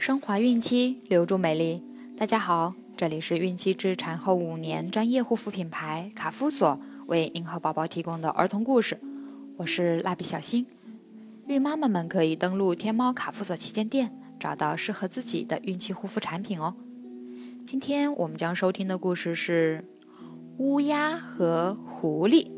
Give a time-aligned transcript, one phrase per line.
[0.00, 1.82] 升华孕期，留住美丽。
[2.16, 8.98] 大家好，这里是孕期至产后五年专业护肤品牌卡夫索为您和宝宝提供的儿童故事。
[9.58, 10.66] 我是蜡笔小新。
[11.48, 16.74] 孕妈妈们可以登录天猫卡夫索旗舰店，找到适合自己的孕期护肤产品哦。
[17.66, 19.84] 今天我们将收听的故事是
[20.56, 22.50] 乌鸦和狐狸。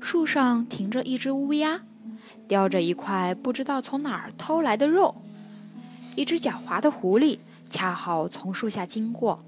[0.00, 1.80] 树上停着一只乌鸦，
[2.46, 5.14] 叼着一块不知道从哪儿偷来的肉。
[6.14, 7.38] 一只狡猾的狐狸
[7.68, 9.44] 恰好从树下经过，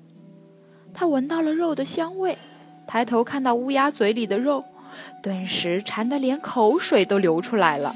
[0.92, 2.36] 它闻到了肉的香味，
[2.86, 4.64] 抬头看到乌鸦嘴里的肉，
[5.22, 7.94] 顿时馋得连口水都流出来了。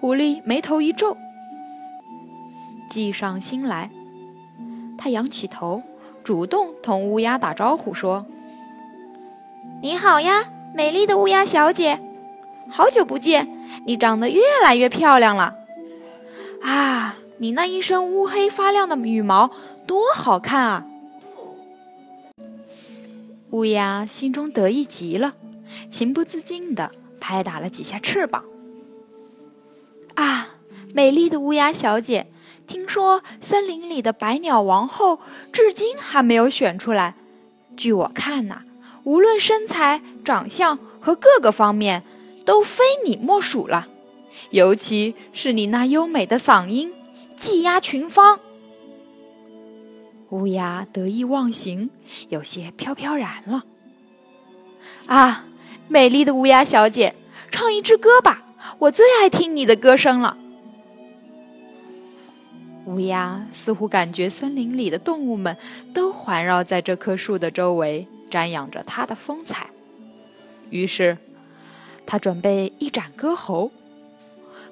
[0.00, 1.16] 狐狸眉头一皱，
[2.88, 3.90] 计上心来，
[4.96, 5.82] 他仰起头，
[6.24, 8.26] 主动同乌鸦打招呼说
[9.82, 12.00] ：“你好呀。”美丽的乌鸦小姐，
[12.70, 13.46] 好久不见！
[13.86, 15.54] 你长得越来越漂亮了。
[16.62, 19.50] 啊，你那一身乌黑发亮的羽毛
[19.86, 20.86] 多好看啊！
[23.50, 25.34] 乌鸦心中得意极了，
[25.90, 28.44] 情不自禁地拍打了几下翅膀。
[30.14, 30.48] 啊，
[30.94, 32.28] 美丽的乌鸦小姐，
[32.66, 35.20] 听说森林里的百鸟王后
[35.52, 37.14] 至今还没有选出来。
[37.76, 38.62] 据我看呐。
[39.04, 42.02] 无论身材、长相和各个方面，
[42.44, 43.88] 都非你莫属了。
[44.50, 46.92] 尤其是你那优美的嗓音，
[47.36, 48.40] 技压群芳。
[50.30, 51.90] 乌鸦得意忘形，
[52.30, 53.64] 有些飘飘然了。
[55.06, 55.44] 啊，
[55.88, 57.14] 美丽的乌鸦小姐，
[57.50, 58.44] 唱一支歌吧，
[58.78, 60.38] 我最爱听你的歌声了。
[62.86, 65.56] 乌鸦似乎感觉森林里的动物们
[65.92, 68.08] 都环绕在这棵树的周围。
[68.32, 69.68] 瞻仰着他的风采，
[70.70, 71.18] 于是
[72.06, 73.70] 他准备一展歌喉，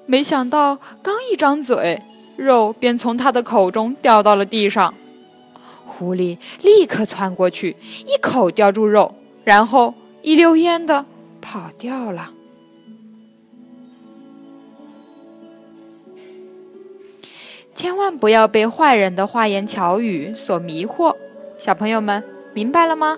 [0.07, 2.01] 没想到刚一张嘴，
[2.37, 4.95] 肉便从他的口中掉到了地上。
[5.85, 7.77] 狐狸立刻窜过去，
[8.07, 9.13] 一口叼住肉，
[9.43, 9.93] 然后
[10.23, 11.05] 一溜烟的
[11.39, 12.31] 跑掉了。
[17.75, 21.15] 千万不要被坏人的花言巧语所迷惑，
[21.57, 22.23] 小朋友们
[22.53, 23.17] 明白了吗？